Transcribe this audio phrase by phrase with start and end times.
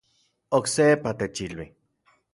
[0.57, 1.71] Oksepa techilui